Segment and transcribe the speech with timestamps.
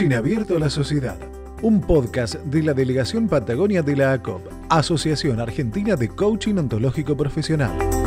[0.00, 1.18] Coaching Abierto a la Sociedad,
[1.60, 7.99] un podcast de la Delegación Patagonia de la ACOP, Asociación Argentina de Coaching Ontológico Profesional.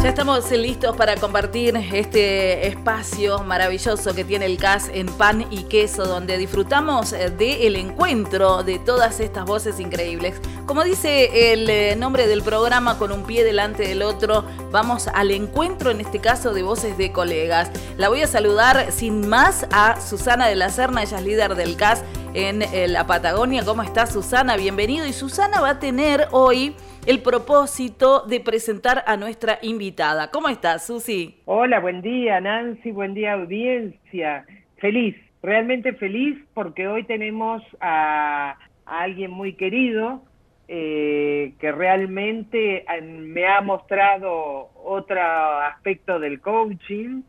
[0.00, 5.64] Ya estamos listos para compartir este espacio maravilloso que tiene el CAS en Pan y
[5.64, 10.40] Queso, donde disfrutamos del encuentro de todas estas voces increíbles.
[10.66, 15.32] Como dice el eh, nombre del programa, con un pie delante del otro, vamos al
[15.32, 17.68] encuentro, en este caso, de voces de colegas.
[17.96, 21.76] La voy a saludar sin más a Susana de la Serna, ella es líder del
[21.76, 23.64] CAS en eh, la Patagonia.
[23.64, 24.56] ¿Cómo está Susana?
[24.56, 25.06] Bienvenido.
[25.06, 26.76] Y Susana va a tener hoy
[27.08, 30.30] el propósito de presentar a nuestra invitada.
[30.30, 31.40] ¿Cómo estás, Susi?
[31.46, 34.44] Hola, buen día, Nancy, buen día, audiencia.
[34.76, 40.22] Feliz, realmente feliz porque hoy tenemos a, alguien muy querido
[40.68, 45.18] eh, que realmente eh, me ha mostrado otro
[45.62, 47.22] aspecto del coaching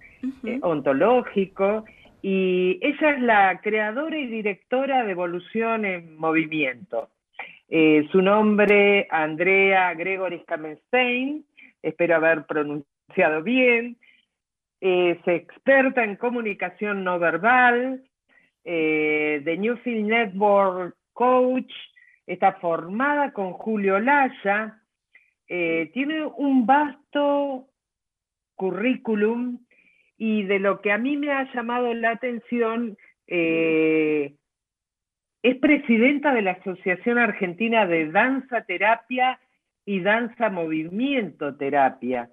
[0.44, 1.85] eh, ontológico
[2.22, 7.07] y ella es la creadora y directora de Evolución en Movimiento.
[7.72, 11.45] Eh, su nombre, Andrea Gregory Kamenstein,
[11.84, 13.95] espero haber pronunciado bien.
[14.81, 18.03] Es experta en comunicación no verbal,
[18.64, 21.72] eh, de Newfield Network Coach,
[22.25, 24.81] está formada con Julio Laya,
[25.47, 27.67] eh, tiene un vasto
[28.56, 29.59] currículum
[30.17, 32.97] y de lo que a mí me ha llamado la atención,
[35.41, 39.39] es presidenta de la Asociación Argentina de Danza Terapia
[39.85, 42.29] y Danza Movimiento Terapia.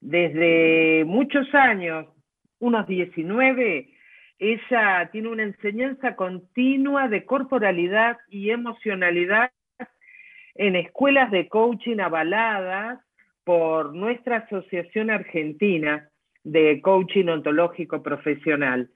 [0.00, 2.06] Desde muchos años,
[2.58, 3.88] unos 19,
[4.38, 9.52] ella tiene una enseñanza continua de corporalidad y emocionalidad
[10.54, 12.98] en escuelas de coaching avaladas
[13.44, 16.08] por nuestra Asociación Argentina
[16.44, 18.90] de Coaching Ontológico Profesional.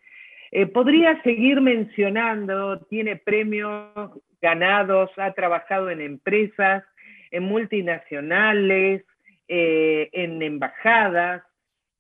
[0.53, 3.93] Eh, podría seguir mencionando, tiene premios
[4.41, 6.85] ganados, ha trabajado en empresas,
[7.31, 9.05] en multinacionales,
[9.49, 11.43] eh, en embajadas,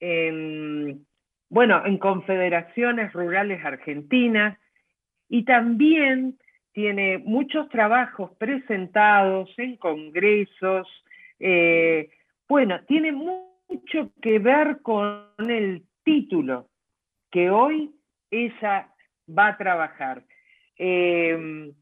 [0.00, 1.06] en,
[1.48, 4.58] bueno, en confederaciones rurales argentinas
[5.28, 6.38] y también
[6.72, 10.86] tiene muchos trabajos presentados en congresos.
[11.40, 12.10] Eh,
[12.48, 16.68] bueno, tiene mucho que ver con el título
[17.30, 17.95] que hoy
[18.30, 18.88] ella
[19.26, 20.22] va a trabajar.
[20.76, 21.72] Em,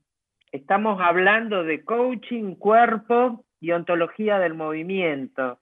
[0.52, 5.58] estamos hablando de coaching, cuerpo y ontología del movimiento.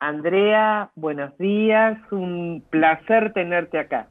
[0.00, 4.08] Andrea, buenos días, un placer tenerte acá.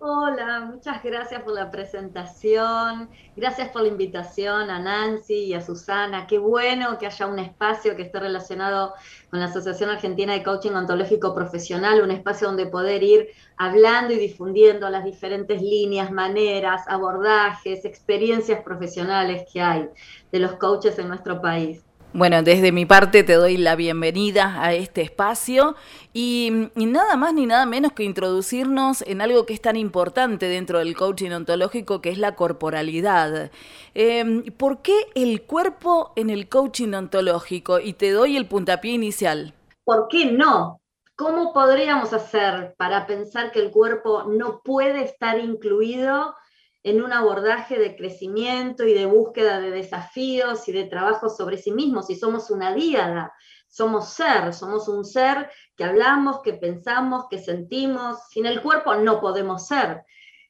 [0.00, 6.28] Hola, muchas gracias por la presentación, gracias por la invitación a Nancy y a Susana.
[6.28, 8.94] Qué bueno que haya un espacio que esté relacionado
[9.28, 14.18] con la Asociación Argentina de Coaching Ontológico Profesional, un espacio donde poder ir hablando y
[14.18, 19.88] difundiendo las diferentes líneas, maneras, abordajes, experiencias profesionales que hay
[20.30, 21.87] de los coaches en nuestro país.
[22.14, 25.76] Bueno, desde mi parte te doy la bienvenida a este espacio
[26.14, 30.78] y, nada más ni nada menos que introducirnos en algo que es tan importante dentro
[30.78, 33.50] del coaching ontológico, que es la corporalidad.
[33.92, 37.78] Em, ¿Por qué el cuerpo en el coaching ontológico?
[37.78, 39.52] Y te doy el puntapié inicial.
[39.84, 40.80] ¿Por qué no?
[41.14, 46.34] ¿Cómo podríamos hacer para pensar que el cuerpo no puede estar incluido?
[46.82, 51.72] En un abordaje de crecimiento y de búsqueda de desafíos y de trabajo sobre sí
[51.72, 52.06] mismos.
[52.06, 53.32] Si somos una díada,
[53.68, 58.18] somos ser, somos un ser que hablamos, que pensamos, que sentimos.
[58.30, 60.04] Sin el cuerpo no podemos ser.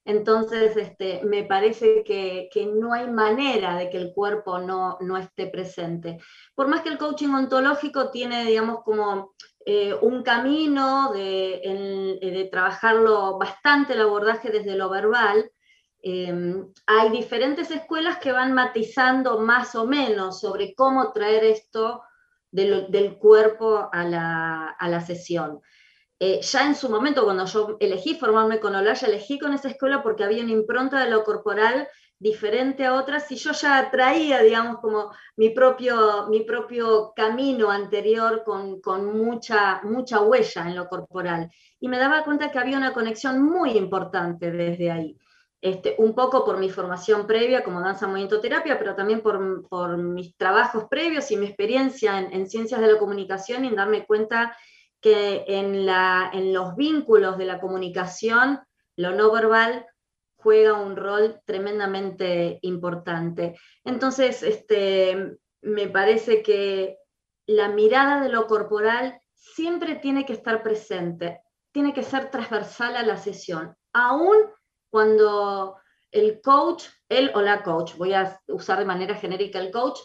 [0.05, 5.49] Entonces, este, me parece que, no hay manera de que el cuerpo no, no, esté
[5.49, 6.19] presente.
[6.55, 9.35] Por más que el coaching ontológico tiene, digamos, como
[9.67, 15.51] eh, un camino de, de trabajarlo bastante el abordaje desde lo verbal,
[16.01, 22.03] Em, hay diferentes escuelas que van matizando más o menos sobre cómo traer esto
[22.51, 25.61] del, cuerpo a la, sesión.
[26.21, 30.03] Eh, ya en su momento, cuando yo elegí formarme con Olaya, elegí con esa escuela
[30.03, 31.89] porque había una impronta de lo corporal
[32.19, 38.43] diferente a otras y yo ya traía, digamos, como mi propio, mi propio camino anterior
[38.45, 41.51] con, con mucha, mucha huella en lo corporal.
[41.81, 45.17] Y me daba cuenta que había una conexión muy importante desde ahí.
[45.61, 50.37] Este, un poco por mi formación previa como danza movimiento terapia, pero también por, mis
[50.37, 54.57] trabajos previos y mi experiencia en, ciencias de la comunicación y en darme cuenta
[55.01, 55.85] que en,
[56.53, 58.61] los vínculos de la comunicación
[58.97, 59.87] lo no verbal
[60.37, 63.59] juega un rol tremendamente importante.
[63.85, 66.99] Entonces, este, me parece que
[67.47, 71.41] la mirada de lo corporal siempre tiene que estar presente
[71.73, 74.37] tiene que ser transversal a la sesión, aún
[74.91, 75.77] cuando
[76.11, 79.99] el coach, él o la coach, voy a usar de manera genérica el coach,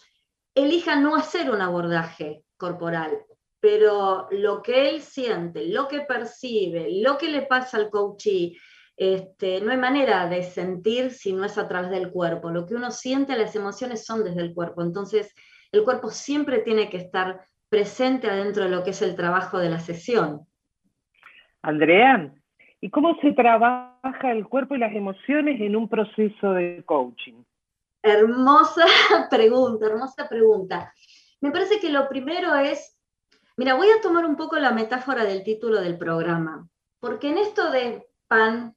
[0.56, 3.24] elija no hacer un abordaje corporal,
[3.60, 8.58] pero lo que él siente, lo que percibe, lo que le pasa al coachee,
[8.96, 12.52] este, no hay manera de sentir si no es a través del cuerpo.
[12.52, 14.82] Lo que uno siente, las emociones son desde el cuerpo.
[14.84, 15.34] Entonces,
[15.72, 19.70] el cuerpo siempre tiene que estar presente adentro de lo que es el trabajo de
[19.70, 20.46] la sesión.
[21.62, 22.34] Andrea,
[22.84, 27.42] ¿y cómo se trabaja el cuerpo y las emociones en un proceso de coaching?
[28.02, 28.86] Hermosa
[29.30, 30.94] pregunta, hermosa pregunta.
[31.40, 33.00] Me parece que lo primero es,
[33.56, 36.68] mira, voy a tomar un poco la metáfora del título del programa,
[37.00, 38.76] porque en esto de pan,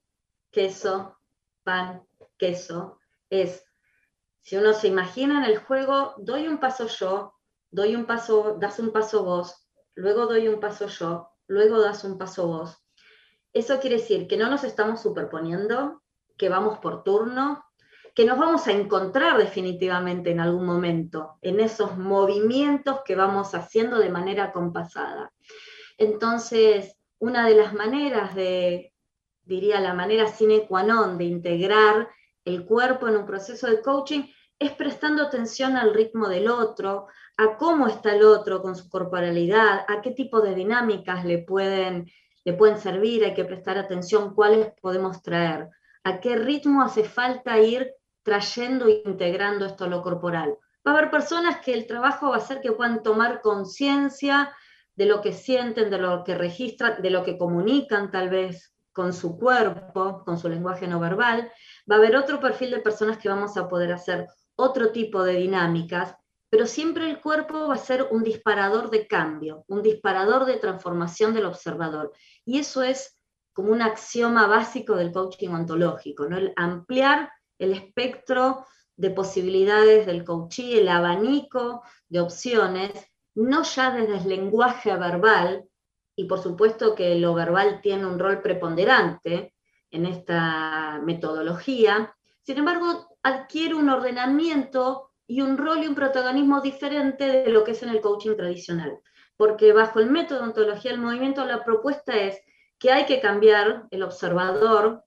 [0.53, 1.19] queso,
[1.65, 2.05] pan,
[2.39, 3.65] queso, es,
[4.41, 7.35] si uno se imagina en el juego, doy un paso yo,
[7.73, 12.19] doy un paso, das un paso vos, luego doy un paso yo, luego das un
[12.19, 12.86] paso vos.
[13.57, 16.03] Eso quiere decir que no nos estamos superponiendo,
[16.37, 17.65] que vamos por turno,
[18.15, 23.99] que nos vamos a encontrar definitivamente en algún momento, en esos movimientos que vamos haciendo
[23.99, 25.33] de manera compasada.
[25.97, 28.93] Entonces, una de las maneras de
[29.43, 32.11] diría, la manera sine qua non de integrar
[32.45, 34.29] el cuerpo en un proceso de coaching
[34.59, 37.07] es prestando atención al ritmo del otro,
[37.39, 42.11] a cómo está el otro con su corporalidad, a qué tipo de dinámicas le pueden,
[42.47, 45.69] le pueden servir, hay que prestar atención cuáles podemos traer,
[46.05, 50.57] a qué ritmo hace falta ir trayendo e integrando esto a lo corporal.
[50.87, 54.55] Va a haber personas que el trabajo va a ser que puedan tomar conciencia
[54.95, 59.13] de lo que sienten, de lo que registran, de lo que comunican tal vez con
[59.13, 61.51] su cuerpo, con su lenguaje no verbal.
[61.91, 65.33] Va a haber otro perfil de personas que vamos a poder hacer otro tipo de
[65.33, 66.15] dinámicas,
[66.49, 71.35] pero siempre el cuerpo va a ser un disparador de cambio, un disparador de transformación
[71.35, 72.13] del observador.
[72.45, 73.19] Y eso es
[73.53, 76.37] como un axioma básico del coaching ontológico, ¿no?
[76.37, 78.67] el ampliar el espectro
[78.97, 82.93] de posibilidades del coaching, el abanico de opciones,
[83.35, 85.69] no ya desde el lenguaje verbal,
[86.15, 89.55] y por supuesto que lo verbal tiene un rol preponderante
[89.91, 92.15] en esta metodología,
[92.47, 97.73] sin embargo, adquiere un ordenamiento y un rol y un protagonismo diferente de lo que
[97.73, 98.99] es en el coaching tradicional.
[99.37, 102.41] Porque bajo el método de ontología del movimiento, la propuesta es
[102.79, 105.05] que hay que cambiar el observador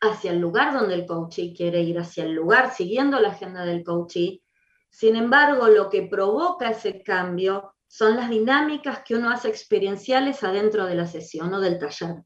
[0.00, 3.84] hacia el lugar donde el coachee quiere ir, hacia el lugar, siguiendo la agenda del
[3.84, 4.42] coachee.
[4.90, 10.86] Sin embargo, lo que provoca ese cambio son las dinámicas que uno hace experienciales adentro
[10.86, 12.24] de la sesión o del taller.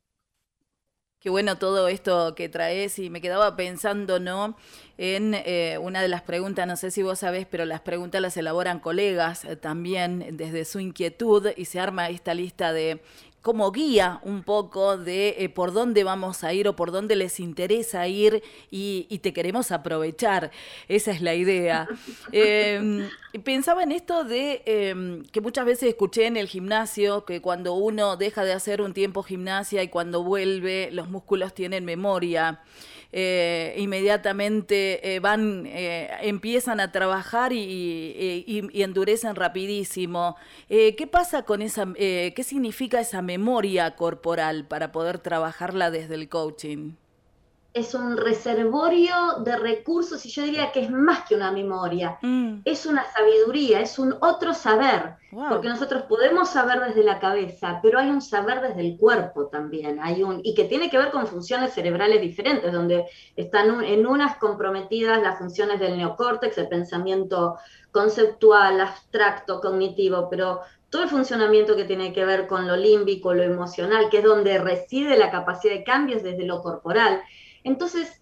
[1.21, 4.57] Qué bueno todo esto que traes y me quedaba pensando, ¿no?
[4.99, 8.37] En eh, una de las preguntas, no sé si vos sabés, pero las preguntas las
[8.37, 13.03] elaboran colegas eh, también desde su inquietud y se arma esta lista de
[13.43, 17.41] como guía un poco de eh, por dónde vamos a ir o por dónde les
[17.41, 20.51] interesa ir y, te queremos aprovechar.
[20.89, 21.89] Esa es la idea.
[22.33, 23.09] Em,
[23.45, 28.17] pensaba en esto de em, que muchas veces escuché en el gimnasio que cuando uno
[28.17, 32.61] deja de hacer un tiempo gimnasia y cuando vuelve los músculos tienen memoria.
[33.11, 40.37] Eh, inmediatamente eh, van, eh, empiezan a trabajar y, endurecen rapidísimo.
[40.69, 46.93] ¿Qué pasa con esa, qué significa esa memoria corporal para poder trabajarla desde el coaching?
[47.75, 52.63] Es un reservorio de recursos y yo diría que es más que una memoria, mm.
[52.65, 57.99] es una sabiduría, es un otro saber, porque nosotros podemos saber desde la cabeza, pero
[57.99, 61.27] hay un saber desde el cuerpo también, hay un y que tiene que ver con
[61.27, 63.05] funciones cerebrales diferentes, donde
[63.37, 67.59] están en unas comprometidas las funciones del neocórtex, el pensamiento
[67.93, 73.43] conceptual, abstracto, cognitivo, pero todo el funcionamiento que tiene que ver con lo límbico, lo
[73.43, 77.21] emocional, que es donde reside la capacidad de cambios desde lo corporal,
[77.65, 78.21] entonces,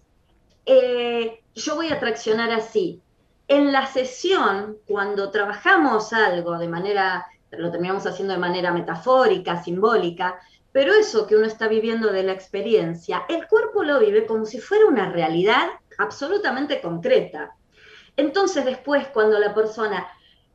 [0.65, 3.01] eh, yo voy a traccionar así.
[3.47, 10.39] En la sesión, cuando trabajamos algo de manera, lo terminamos haciendo de manera metafórica, simbólica,
[10.71, 14.59] pero eso que uno está viviendo de la experiencia, el cuerpo lo vive como si
[14.59, 17.55] fuera una realidad absolutamente concreta.
[18.15, 20.07] Entonces después, cuando la persona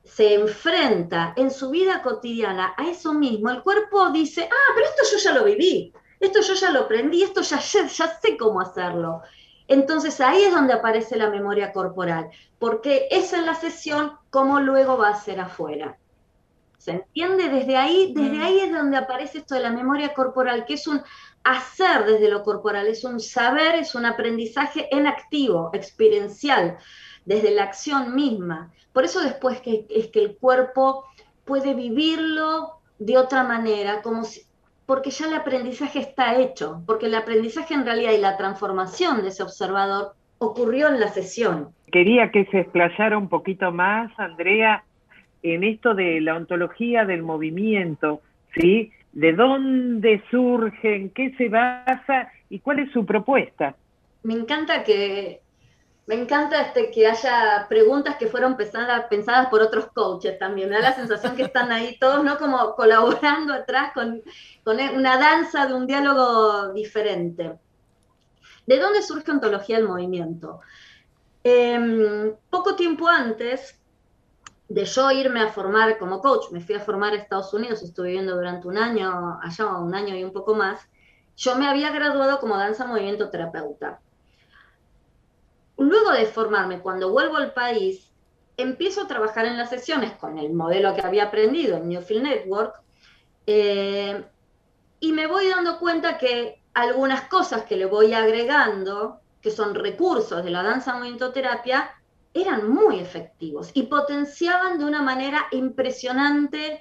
[0.04, 5.02] se enfrenta en su vida cotidiana a eso mismo, el cuerpo dice, ah, pero esto
[5.10, 5.92] yo ya lo viví,
[6.22, 9.22] esto yo ya lo aprendí, esto ya, ya, sé cómo hacerlo.
[9.66, 14.96] Entonces ahí es donde aparece la memoria corporal, porque es en la sesión como luego
[14.96, 15.98] va a ser afuera.
[16.78, 17.48] ¿Se entiende?
[17.48, 18.42] Desde ahí, desde mm.
[18.42, 21.02] ahí es donde aparece esto de la memoria corporal, que es un
[21.42, 26.78] hacer desde lo corporal, es un saber, es un aprendizaje en activo, experiencial,
[27.24, 28.72] desde la acción misma.
[28.92, 31.04] Por eso después que, es que el cuerpo
[31.44, 34.46] puede vivirlo de otra manera, como si,
[34.86, 39.28] porque ya el aprendizaje está hecho, porque el aprendizaje en realidad y la transformación de
[39.28, 41.68] ese observador ocurrió en la sesión.
[41.90, 44.84] Quería que se explayara un poquito más, Andrea,
[45.42, 48.20] en esto de la ontología del movimiento,
[48.54, 48.90] ¿sí?
[49.12, 53.76] ¿De dónde surge, en qué se basa y cuál es su propuesta?
[54.22, 55.41] Me encanta que
[56.06, 60.68] me encanta este, que haya preguntas que fueron pensadas, pensadas por otros coaches también.
[60.68, 62.38] Me da la sensación que están ahí todos, ¿no?
[62.38, 64.22] Como colaborando atrás con,
[64.64, 67.58] con una danza de un diálogo diferente.
[68.66, 70.60] ¿De dónde surge ontología del movimiento?
[71.44, 73.78] Em, poco tiempo antes
[74.68, 78.08] de yo irme a formar como coach, me fui a formar a Estados Unidos, estuve
[78.08, 80.88] viviendo durante un año, allá un año y un poco más,
[81.36, 84.00] yo me había graduado como danza movimiento terapeuta.
[85.88, 88.12] Luego de formarme, cuando vuelvo al país,
[88.56, 92.82] empiezo a trabajar en las sesiones con el modelo que había aprendido en Newfield Network
[93.46, 94.24] eh,
[95.00, 100.44] y me voy dando cuenta que algunas cosas que le voy agregando, que son recursos
[100.44, 101.90] de la danza movimiento terapia,
[102.34, 106.80] eran muy efectivos y potenciaban de una manera impresionante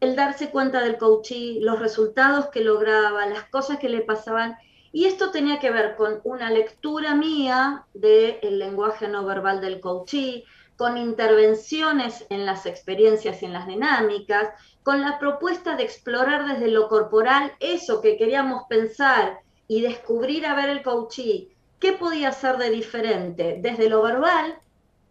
[0.00, 4.56] el darse cuenta del coaching, los resultados que lograba, las cosas que le pasaban.
[4.92, 10.42] Y esto tenía que ver con una lectura mía del lenguaje no verbal del coaching,
[10.76, 14.50] con intervenciones en las experiencias y en las dinámicas,
[14.82, 20.54] con la propuesta de explorar desde lo corporal eso que queríamos pensar y descubrir a
[20.54, 21.46] ver el coaching,
[21.78, 24.58] qué podía ser de diferente desde lo verbal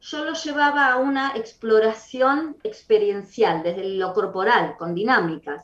[0.02, 5.64] yo lo llevaba a una exploración experiencial, desde lo corporal, con dinámicas.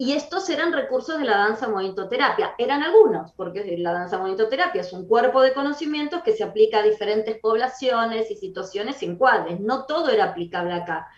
[0.00, 2.54] Y estos eran recursos de la danza movimiento-terapia.
[2.56, 6.82] Eran algunos, porque la danza movimiento-terapia es un cuerpo de conocimientos que se aplica a
[6.82, 9.60] diferentes poblaciones y situaciones en cuadres.
[9.60, 11.08] No todo era aplicable acá,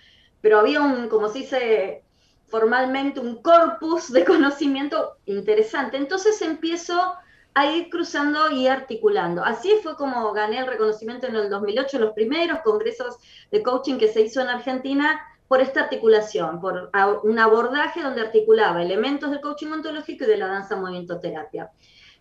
[0.41, 2.05] pero había un, como se dice
[2.49, 5.97] formalmente, un corpus de conocimiento interesante.
[5.97, 7.15] Entonces empiezo
[7.55, 9.45] a ir cruzando y articulando.
[9.45, 13.17] Así fue como gané el reconocimiento en el 2008, los primeros congresos
[13.53, 16.91] de coaching que se hizo en Argentina por esta articulación, por
[17.23, 21.71] un abordaje donde articulaba elementos del coaching ontológico y de la danza movimiento terapia.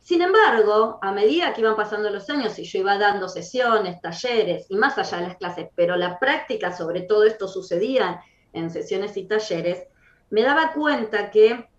[0.01, 4.66] Sin embargo, a medida que iban pasando los años y yo iba dando sesiones, talleres
[4.68, 9.16] y más allá de las clases, pero la práctica sobre todo esto sucedía en sesiones
[9.16, 9.84] y talleres,
[10.32, 11.70] me daba cuenta que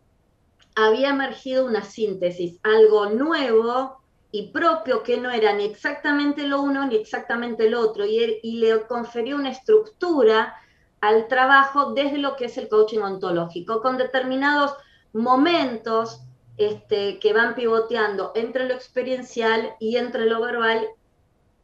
[0.77, 6.87] había emergido una síntesis, algo nuevo y propio que no era ni exactamente lo uno
[6.87, 10.55] ni exactamente lo otro, y, le conferió una estructura
[11.03, 14.75] al trabajo desde lo que es el coaching ontológico, con determinados
[15.13, 16.23] momentos
[16.57, 20.87] este, que van pivoteando entre lo experiencial y entre lo verbal.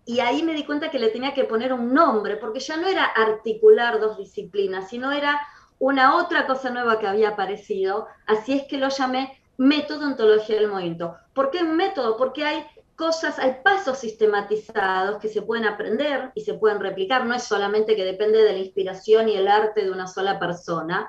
[0.04, 2.88] Y ahí me di cuenta que le tenía que poner un nombre, porque ya no
[2.88, 5.40] era articular dos disciplinas, sino era
[5.78, 10.68] una otra cosa nueva que había aparecido, así es que lo llamé método ontología del
[10.68, 11.16] movimiento.
[11.33, 12.16] ¿Por qué un método?
[12.16, 12.66] Porque hay
[12.98, 17.96] cosas, hay pasos sistematizados que se pueden aprender y se pueden replicar, no es solamente
[17.96, 21.08] que depende de la inspiración y el arte de una sola persona.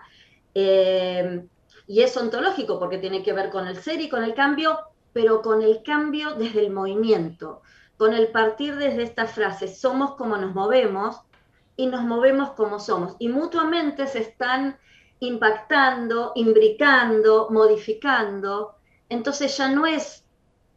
[0.53, 1.45] Eh,
[1.87, 4.79] y es ontológico porque tiene que ver con el ser y con el cambio,
[5.13, 7.63] pero con el cambio desde el movimiento,
[7.97, 11.23] con el partir desde esta frase, somos como nos movemos,
[11.79, 13.15] y nos movemos como somos.
[13.19, 14.77] Y mutuamente se están
[15.21, 18.75] impactando, imbricando, modificando.
[19.07, 20.25] Entonces ya no es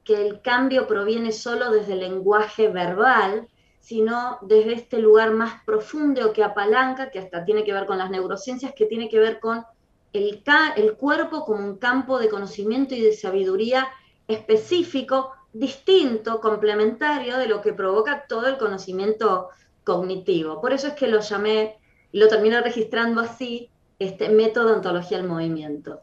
[0.04, 3.48] que el cambio proviene solo desde el lenguaje verbal,
[3.80, 8.10] sino desde este lugar más profundo que apalanca, que hasta tiene que ver con las
[8.10, 9.64] neurociencias, que tiene que ver con
[10.12, 10.42] el,
[10.76, 13.88] el cuerpo como un campo de conocimiento y de sabiduría
[14.28, 19.48] específico, distinto, complementario de lo que provoca todo el conocimiento
[19.84, 20.60] cognitivo.
[20.60, 21.76] Por eso es que lo llamé,
[22.12, 23.68] lo terminé registrando así,
[23.98, 26.00] este método ontología del movimiento.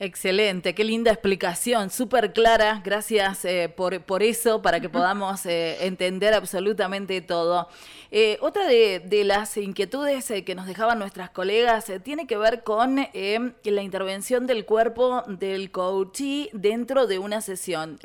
[0.00, 2.80] Excelente, qué linda explicación, súper clara.
[2.84, 7.68] Gracias eh, por, por, eso, para que podamos eh, entender absolutamente todo.
[8.12, 13.82] Eh, otra de, las inquietudes que nos dejaban nuestras colegas tiene que ver con la
[13.82, 17.98] intervención del cuerpo del coachee dentro de una sesión.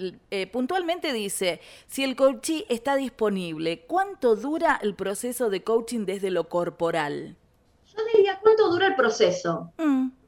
[0.52, 6.50] puntualmente dice, si el coachee está disponible, ¿cuánto dura el proceso de coaching desde lo
[6.50, 7.38] corporal?
[7.96, 9.72] Yo diría, ¿cuánto dura el proceso?
[9.78, 10.23] Mm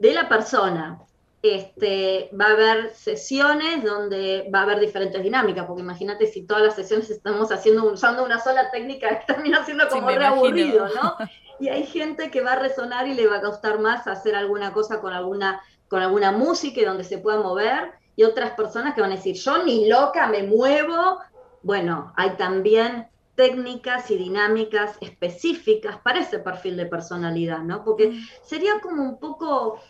[0.00, 0.98] de la persona.
[1.42, 6.62] Este, va a haber sesiones donde va a haber diferentes dinámicas, porque imagínate si todas
[6.62, 11.16] las sesiones estamos haciendo usando una sola técnica, termina siendo como re aburrido, ¿no?
[11.60, 14.72] Y hay gente que va a resonar y le va a costar más hacer alguna
[14.72, 19.02] cosa con alguna, con alguna música y donde se pueda mover, y otras personas que
[19.02, 21.20] van a decir, yo ni loca me muevo.
[21.62, 23.09] Bueno, hay también
[23.40, 27.82] técnicas y dinámicas específicas para ese perfil de personalidad, ¿no?
[27.82, 28.26] Porque mm.
[28.44, 29.80] sería como un poco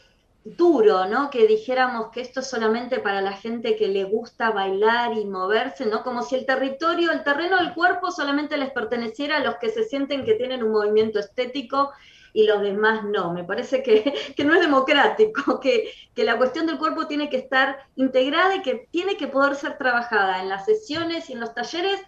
[0.44, 1.30] duro, ¿no?
[1.30, 5.84] Que dijéramos que esto es solamente para la gente que le gusta bailar y moverse,
[5.84, 6.04] ¿no?
[6.04, 9.82] Como si el territorio, el terreno del cuerpo solamente les perteneciera a los que se
[9.82, 11.90] sienten que tienen un movimiento estético
[12.32, 13.32] y los demás no.
[13.32, 14.14] Me parece que,
[14.44, 18.86] no es democrático, que, que, la cuestión del cuerpo tiene que estar integrada y que
[18.92, 22.00] tiene que poder ser trabajada en las sesiones y en los talleres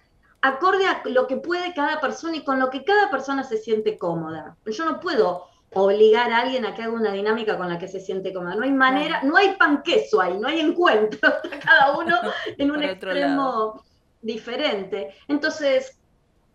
[0.42, 3.96] acorde a lo que puede cada persona y con lo que cada persona se siente
[3.96, 4.56] cómoda.
[4.66, 8.00] Yo no puedo obligar a alguien a que haga una dinámica con la que se
[8.00, 8.56] siente cómoda.
[8.56, 11.32] No hay manera, no hay pan queso ahí, no hay encuentro,
[11.64, 12.16] cada uno
[12.58, 13.82] en un extremo
[14.20, 15.14] diferente.
[15.28, 15.98] Entonces,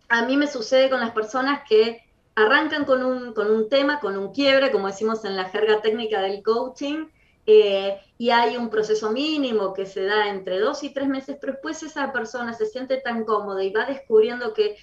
[0.10, 2.03] a mí me sucede con las personas que
[2.36, 6.22] arrancan con un, con un tema, con un quiebre, como decimos en la jerga técnica
[6.22, 7.08] del coaching,
[7.47, 11.53] eh, y hay un proceso mínimo que se da entre dos y tres meses, pero
[11.53, 14.77] después esa persona se siente tan cómoda y va descubriendo que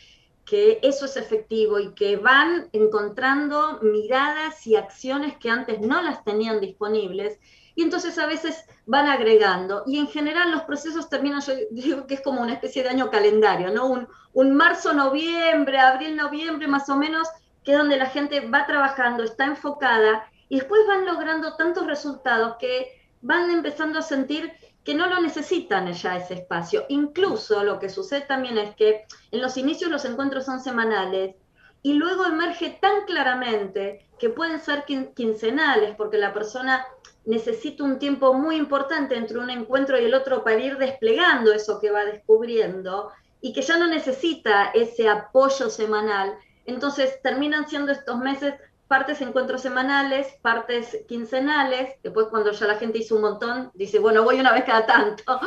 [0.44, 6.22] que eso es efectivo y que van encontrando miradas y acciones que antes no las
[6.22, 7.38] tenían disponibles
[7.74, 12.14] y entonces a veces van agregando y en general los procesos terminan, yo digo que
[12.14, 13.86] es como una especie de año calendario, ¿no?
[13.86, 17.26] Un, un marzo, noviembre, abril, noviembre más o menos,
[17.64, 22.58] que es donde la gente va trabajando, está enfocada y después van logrando tantos resultados
[22.60, 24.52] que van empezando a sentir
[24.84, 26.84] que no lo necesitan ya ese espacio.
[26.90, 31.34] Incluso lo que sucede también es que en los inicios los encuentros son semanales
[31.82, 36.86] y luego emerge tan claramente que pueden ser quincenales porque la persona
[37.24, 41.80] necesita un tiempo muy importante entre un encuentro y el otro para ir desplegando eso
[41.80, 46.38] que va descubriendo y que ya no necesita ese apoyo semanal.
[46.64, 48.54] Entonces terminan siendo estos meses
[48.88, 54.22] partes encuentros semanales, partes quincenales, después cuando ya la gente hizo un montón, dice, bueno,
[54.24, 55.40] voy una vez cada tanto,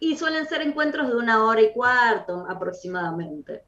[0.00, 3.62] y suelen ser encuentros de una hora y cuarto aproximadamente.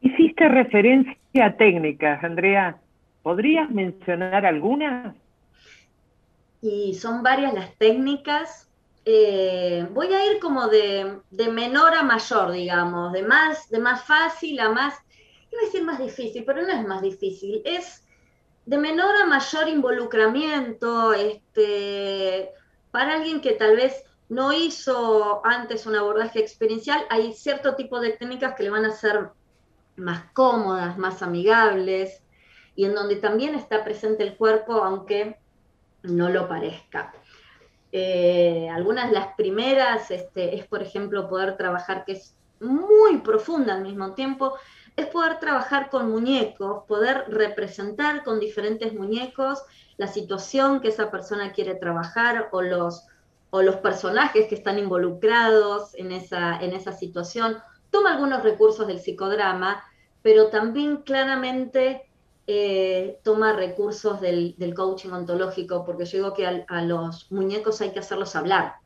[0.00, 2.80] Hiciste referencia a técnicas, Andrea,
[3.22, 5.14] ¿podrías mencionar algunas?
[6.62, 8.70] Y son varias las técnicas.
[9.04, 14.04] Eh, voy a ir como de, de, menor a mayor, digamos, de más, de más
[14.04, 14.94] fácil a más,
[15.52, 18.05] iba a decir más difícil, pero no es más difícil, es
[18.66, 22.50] de menor a mayor involucramiento, este,
[22.90, 28.10] para alguien que tal vez no hizo antes un abordaje experiencial, hay cierto tipo de
[28.10, 29.30] técnicas que le van a ser
[29.94, 32.22] más cómodas, más amigables,
[32.74, 35.38] y en donde también está presente el cuerpo, aunque
[36.02, 37.14] no lo parezca.
[37.92, 43.74] Eh, algunas de las primeras este, es, por ejemplo, poder trabajar, que es muy profunda
[43.74, 44.54] al mismo tiempo,
[44.96, 49.62] es poder trabajar con muñecos, poder representar con diferentes muñecos
[49.98, 53.06] la situación que esa persona quiere trabajar o los,
[53.50, 57.58] o los personajes que están involucrados en esa, en esa situación.
[57.90, 59.84] Toma algunos recursos del psicodrama,
[60.22, 62.10] pero también claramente
[62.46, 67.98] eh, toma recursos del, coaching ontológico, porque yo digo que a los muñecos hay que
[67.98, 68.76] hacerlos hablar.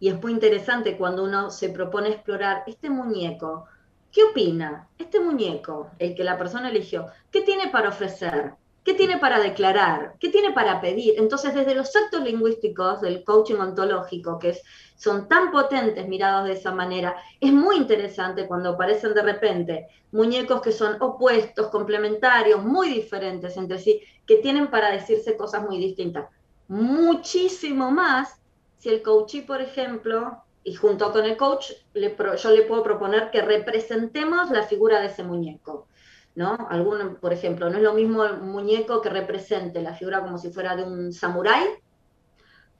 [0.00, 3.66] Y es muy interesante cuando uno se propone explorar este muñeco,
[4.12, 7.06] ¿Qué opina este muñeco, el que la persona eligió?
[7.30, 8.52] ¿Qué tiene para ofrecer?
[8.84, 10.16] ¿Qué tiene para declarar?
[10.20, 11.14] ¿Qué tiene para pedir?
[11.16, 14.58] Entonces, desde los actos lingüísticos del coaching ontológico, que
[14.96, 20.60] son tan potentes mirados de esa manera, es muy interesante cuando aparecen de repente muñecos
[20.60, 26.28] que son opuestos, complementarios, muy diferentes entre sí, que tienen para decirse cosas muy distintas.
[26.68, 28.42] Muchísimo más
[28.76, 33.42] si el coachee, por ejemplo, y junto con el coach yo le puedo proponer que
[33.42, 35.88] representemos la figura de ese muñeco.
[36.34, 36.56] ¿no?
[36.70, 40.50] Alguno, por ejemplo, no es lo mismo el muñeco que represente la figura como si
[40.50, 41.64] fuera de un samurái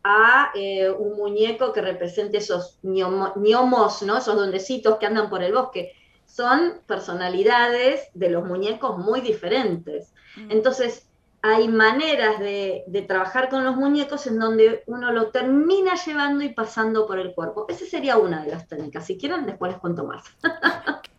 [0.05, 4.19] a eh, un muñeco que represente esos gnomos, ¿no?
[4.19, 5.93] esos duendecitos que andan por el bosque.
[6.25, 10.13] Son personalidades de los muñecos muy diferentes.
[10.37, 10.51] Mm.
[10.51, 11.09] Entonces,
[11.43, 17.05] hay maneras de, trabajar con los muñecos en donde uno lo termina llevando y pasando
[17.05, 17.67] por el cuerpo.
[17.69, 19.07] Esa sería una de las técnicas.
[19.07, 20.25] Si quieren, después les cuento más.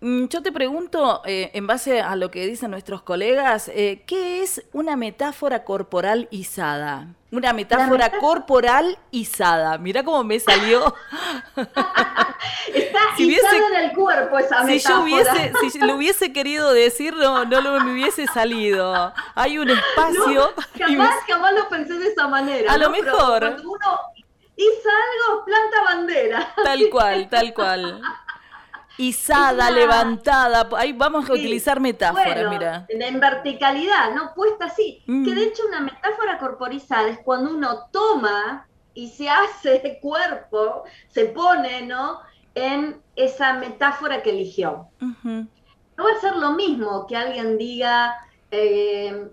[0.04, 4.44] Mm, yo te pregunto, eh, en base a lo que dicen nuestros colegas, eh, ¿qué
[4.44, 7.08] es una metáfora corporal izada?
[7.32, 9.78] Una metáfora corporal izada.
[9.78, 10.94] Mira cómo me salió.
[11.56, 17.16] Está si izada en el cuerpo esa si Yo hubiese, si lo hubiese querido decir,
[17.16, 19.14] no, no lo me hubiese salido.
[19.36, 20.54] Hay un espacio.
[20.78, 22.74] jamás, jamás lo pensé de esa manera.
[22.74, 23.40] A lo mejor.
[23.40, 24.00] cuando uno
[24.58, 26.54] hizo algo, planta bandera.
[26.62, 28.02] Tal cual, tal cual.
[28.98, 32.86] Izada, levantada, ahí vamos a utilizar metáforas, mira.
[32.90, 34.34] En verticalidad, ¿no?
[34.36, 35.02] Puesta así.
[35.06, 35.26] Que mm.
[35.26, 41.82] de hecho una metáfora corporizada es cuando uno toma y se hace cuerpo, se pone,
[41.82, 42.20] ¿no?
[42.54, 44.88] En esa metáfora que eligió.
[45.02, 48.16] No va a ser lo mismo que alguien diga,
[48.52, 49.28] eh,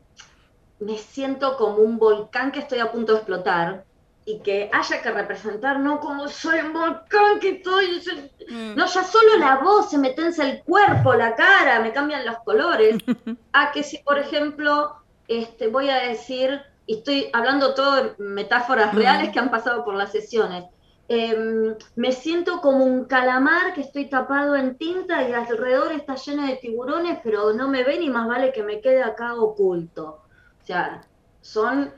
[0.78, 3.84] me siento como un volcán que estoy a punto de explotar,
[4.24, 8.02] y que haya que representar, no como soy un volcán que estoy,
[8.48, 8.76] mm.
[8.76, 12.38] no, ya solo la voz se me tensa el cuerpo, la cara, me cambian los
[12.40, 12.96] colores,
[13.52, 18.92] a que si, por ejemplo, este, voy a decir, y estoy hablando todo de metáforas
[18.92, 18.96] mm.
[18.96, 20.64] reales que han pasado por las sesiones,
[21.08, 26.46] em, me siento como un calamar que estoy tapado en tinta y alrededor está lleno
[26.46, 30.20] de tiburones, pero no me ven y más vale que me quede acá oculto.
[30.62, 31.02] O sea,
[31.40, 31.92] son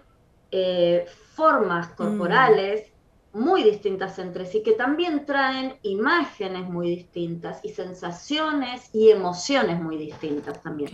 [0.52, 1.94] eh, formas mm.
[1.94, 2.92] corporales
[3.32, 9.96] muy distintas entre sí, que también traen imágenes muy distintas y sensaciones y emociones muy
[9.96, 10.90] distintas también.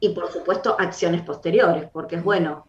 [0.00, 2.24] Y por supuesto acciones posteriores, porque es mm.
[2.24, 2.66] bueno,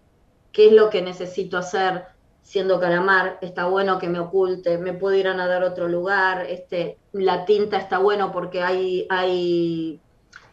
[0.51, 2.03] ¿qué es lo que necesito hacer
[2.41, 3.37] siendo calamar?
[3.41, 7.45] Está bueno que me oculte, me puedo ir a nadar a otro lugar, este, la
[7.45, 10.01] tinta está bueno porque hay, hay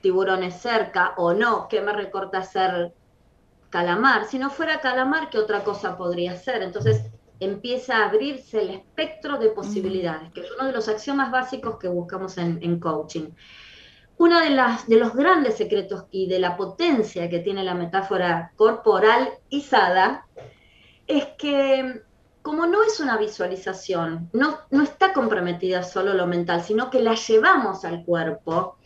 [0.01, 2.93] tiburones cerca o no, ¿qué me recorta ser
[3.73, 4.27] calamar.
[4.27, 6.63] Si no fuera calamar, ¿qué otra cosa podría ser?
[6.63, 11.79] Entonces empieza a abrirse el espectro de posibilidades, que es uno de los axiomas básicos
[11.79, 13.31] que buscamos en, coaching.
[14.19, 18.53] Uno de, las, de los grandes secretos y de la potencia que tiene la metáfora
[18.55, 20.29] corporal izada
[21.09, 22.03] es que
[22.43, 27.15] como no es una visualización, no, no está comprometida solo lo mental, sino que la
[27.15, 28.77] llevamos al cuerpo,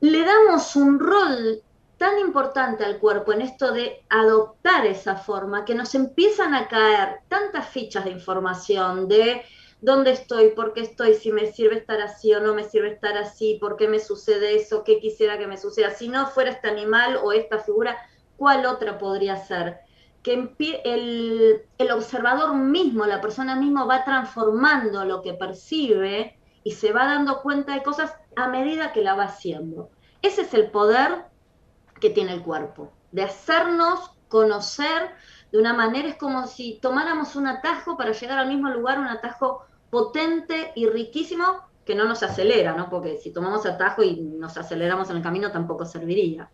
[0.00, 1.62] le damos un rol
[1.98, 7.20] tan importante al cuerpo en esto de adoptar esa forma que nos empiezan a caer
[7.28, 9.42] tantas fichas de información de
[9.80, 13.16] dónde estoy, por qué estoy, si me sirve estar así o no me sirve estar
[13.16, 15.90] así, por qué me sucede eso, qué quisiera que me suceda.
[15.90, 17.96] Si no fuera este animal o esta figura,
[18.36, 19.78] ¿cuál otra podría ser?
[20.22, 20.34] Que
[20.84, 27.06] el, el observador mismo, la persona misma va transformando lo que percibe y se va
[27.06, 29.90] dando cuenta de cosas a medida que la va haciendo.
[30.22, 31.27] Ese es el poder
[32.00, 35.10] que tiene el cuerpo, de hacernos conocer
[35.50, 39.06] de una manera, es como si tomáramos un atajo para llegar al mismo lugar, un
[39.06, 42.90] atajo potente y riquísimo que no nos acelera, ¿no?
[42.90, 46.50] Porque si tomamos atajo y nos aceleramos en el camino tampoco serviría.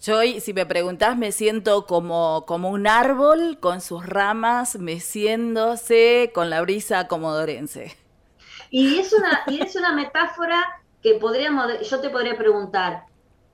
[0.00, 6.50] Yo, si me preguntás, me siento como, como un árbol con sus ramas meciéndose con
[6.50, 7.96] la brisa comodorense.
[8.68, 13.04] Y es una, y es una metáfora que podríamos, yo te podría preguntar,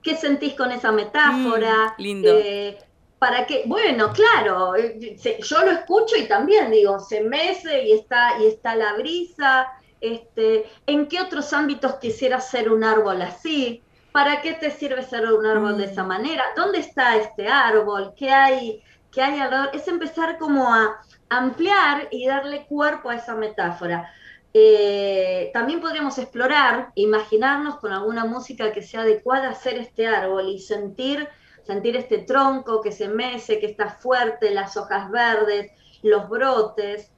[0.01, 1.95] ¿Qué sentís con esa metáfora?
[1.97, 2.29] Mm, lindo.
[2.31, 2.77] Eh,
[3.19, 8.39] para qué, bueno, claro, eh, yo lo escucho y también digo, se mece y está,
[8.41, 9.67] y está la brisa.
[9.99, 13.83] Este, ¿En qué otros ámbitos quisieras ser un árbol así?
[14.13, 16.07] ¿Para qué te sirve ser un árbol de esa mm.
[16.07, 16.43] manera?
[16.55, 18.13] ¿Dónde está este árbol?
[18.15, 18.81] ¿Qué hay,
[19.11, 19.69] qué hay alrededor?
[19.73, 24.11] Es empezar como a ampliar y darle cuerpo a esa metáfora.
[24.53, 30.49] Eh, también podríamos explorar, imaginarnos con alguna música que sea adecuada a hacer este árbol
[30.49, 31.27] y sentir,
[31.63, 37.11] sentir este tronco que se mece, que está fuerte, las hojas verdes, los brotes.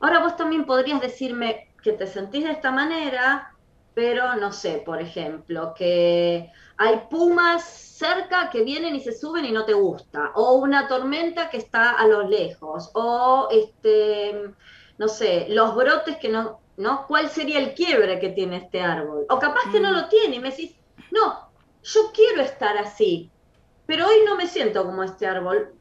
[0.00, 3.54] Ahora vos también podrías decirme que te sentís de esta manera,
[3.94, 9.52] pero no sé, por ejemplo, que hay pumas cerca que vienen y se suben y
[9.52, 14.54] no te gusta, o una tormenta que está a lo lejos, o este,
[14.96, 17.06] no sé, los brotes que no, ¿no?
[17.06, 19.26] ¿Cuál sería el quiebre que tiene este árbol?
[19.28, 19.94] O capaz que no mm.
[19.94, 20.76] lo tiene y me decís,
[21.10, 21.50] no,
[21.82, 23.30] yo quiero estar así,
[23.84, 25.74] pero hoy no me siento como este árbol.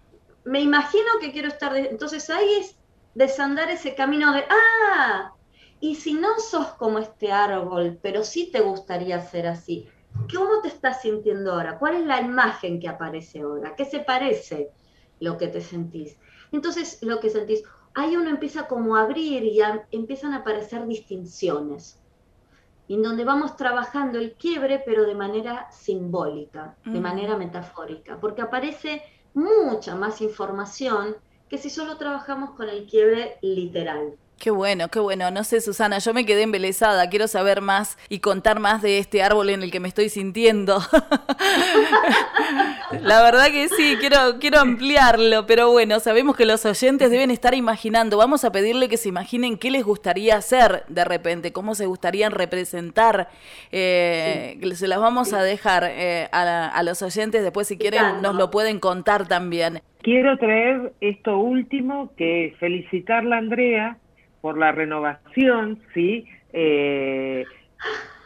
[0.44, 1.76] Me imagino que quiero estar...
[1.78, 2.76] Entonces ahí es
[3.14, 5.34] desandar ese camino de, ah,
[5.80, 9.88] y si no sos como este árbol, pero sí te gustaría ser así,
[10.34, 11.78] ¿cómo te estás sintiendo ahora?
[11.78, 13.76] ¿Cuál es la imagen que aparece ahora?
[13.76, 14.72] ¿Qué se parece
[15.20, 16.18] lo que te sentís?
[16.52, 17.64] Entonces, lo que sentís,
[17.98, 19.60] ahí uno empieza como a abrir y
[19.92, 22.00] empiezan a aparecer distinciones,
[22.88, 29.02] en donde vamos trabajando el quiebre, pero de manera simbólica, de manera metafórica, porque aparece
[29.34, 31.16] mucha más información
[31.50, 34.14] que si solo trabajamos con el quiebre literal.
[34.40, 35.32] Qué bueno, qué bueno.
[35.32, 37.10] No sé, Susana, yo me quedé embelesada.
[37.10, 40.78] Quiero saber más y contar más de este árbol en el que me estoy sintiendo.
[43.02, 47.56] La verdad que sí, quiero, quiero ampliarlo, pero bueno, sabemos que los oyentes deben estar
[47.56, 48.18] imaginando.
[48.18, 52.32] Vamos a pedirle que se imaginen qué les gustaría hacer de repente, cómo se gustarían
[52.32, 53.30] representar.
[53.72, 58.36] Eh, se las vamos a dejar eh, a, a, los oyentes, después si quieren nos
[58.36, 59.82] lo pueden contar también.
[60.04, 63.98] Quiero traer esto último, que felicitarla a Andrea
[64.42, 66.26] por la renovación, ¿sí?
[66.54, 67.46] Eh,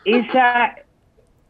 [0.06, 0.76] ella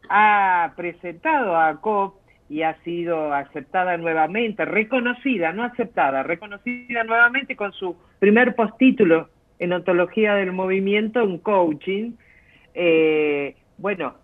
[0.08, 7.72] ha presentado a COP y ha sido aceptada nuevamente, reconocida, no aceptada, reconocida nuevamente con
[7.72, 12.12] su primer postítulo en ontología del movimiento en coaching.
[12.74, 14.16] Eh, bueno,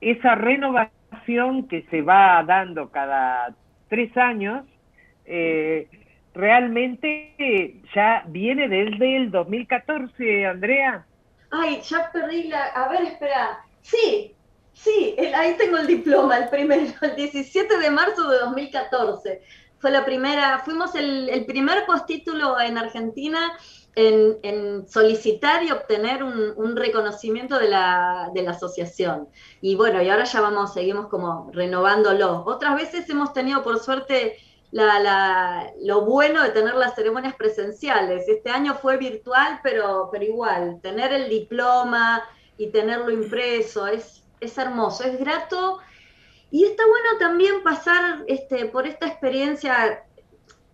[0.00, 3.54] esa renovación que se va dando cada
[3.88, 4.64] tres años,
[5.24, 5.86] eh,
[6.36, 11.06] realmente ya viene desde el 2014, Andrea.
[11.50, 12.66] Ay, ya perdí la...
[12.66, 13.64] A ver, espera.
[13.82, 14.34] Sí,
[14.72, 19.42] sí, ahí tengo el diploma, el primero, el 17 de marzo de 2014.
[19.78, 23.56] Fue la primera, fuimos el, primer postítulo en Argentina
[23.94, 29.28] en, solicitar y obtener un, reconocimiento de la, de la, asociación.
[29.60, 32.44] Y bueno, y ahora ya vamos, seguimos como renovándolo.
[32.46, 34.36] Otras veces hemos tenido, por suerte,
[34.72, 38.28] la, la, lo bueno de tener las ceremonias presenciales.
[38.28, 42.22] Este año fue virtual, pero, pero igual, tener el diploma
[42.58, 45.78] y tenerlo impreso es, es hermoso, es grato.
[46.50, 50.04] Y está bueno también pasar este, por esta experiencia,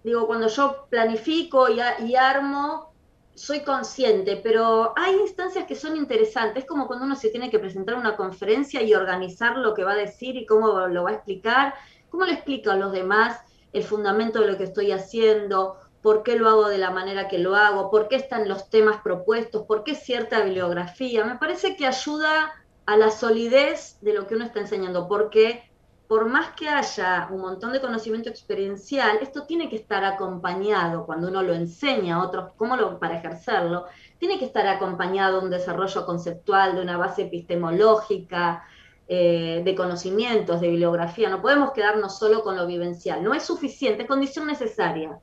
[0.05, 2.93] digo, cuando yo planifico y, y armo,
[3.35, 7.59] soy consciente, pero hay instancias que son interesantes, es como cuando uno se tiene que
[7.59, 11.15] presentar una conferencia y organizar lo que va a decir y cómo lo va a
[11.15, 11.75] explicar,
[12.11, 13.41] cómo le explico a los demás
[13.73, 17.39] el fundamento de lo que estoy haciendo, por qué lo hago de la manera que
[17.39, 21.25] lo hago, por qué están los temas propuestos, por qué cierta bibliografía.
[21.25, 22.53] Me parece que ayuda
[22.87, 25.71] a la solidez de lo que uno está enseñando, porque
[26.09, 31.29] por más que haya un montón de conocimiento experiencial, esto tiene que estar acompañado cuando
[31.29, 33.87] uno lo enseña a otros, cómo lo, para ejercerlo,
[34.19, 38.63] tiene que estar acompañado de un desarrollo conceptual, de una base epistemológica,
[39.09, 41.29] eh, de conocimientos, de bibliografía.
[41.29, 43.23] No podemos quedarnos solo con lo vivencial.
[43.23, 45.19] No es suficiente, es condición necesaria,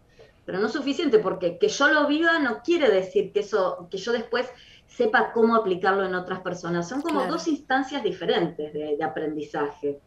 [0.46, 3.98] pero no es suficiente porque que yo lo viva no quiere decir que, eso, que
[3.98, 4.50] yo después
[4.88, 6.90] sepa cómo aplicarlo en otras personas.
[6.90, 10.00] Son como dos instancias diferentes de aprendizaje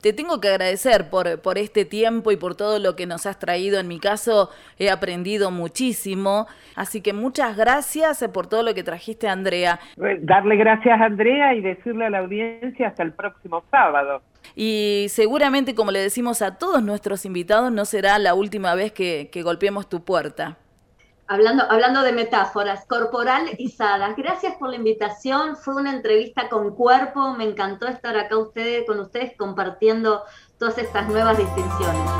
[0.00, 3.38] te tengo que agradecer por, por este tiempo y por todo lo que nos has
[3.38, 3.80] traído.
[3.80, 6.46] En mi caso he aprendido muchísimo.
[6.74, 9.80] Así que muchas gracias por todo lo que trajiste, Andrea.
[10.20, 14.22] Darle gracias a Andrea y decirle a la audiencia hasta el próximo sábado.
[14.54, 19.28] Y seguramente, como le decimos a todos nuestros invitados, no será la última vez que,
[19.32, 20.56] que golpeemos tu puerta
[21.28, 24.16] hablando, hablando de metáforas, corporalizadas.
[24.16, 29.00] Gracias por la invitación, fue una entrevista con cuerpo, me encantó estar acá ustedes, con
[29.00, 30.22] ustedes compartiendo
[30.58, 32.10] todas estas nuevas distinciones.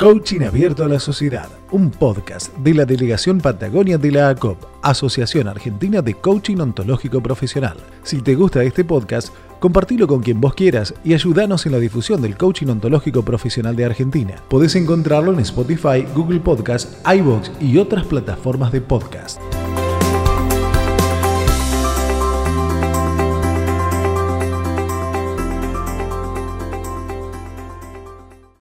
[0.00, 5.46] Coaching Abierto a la Sociedad, un podcast de la Delegación Patagonia de la ACOP, Asociación
[5.46, 7.76] Argentina de Coaching Ontológico Profesional.
[8.02, 9.28] Si te gusta este podcast,
[9.60, 13.84] compartilo con quien vos quieras y ayúdanos en la difusión del coaching ontológico profesional de
[13.84, 14.34] Argentina.
[14.48, 19.40] Podés encontrarlo en Spotify, Google Podcast, iVoox y otras plataformas de podcast.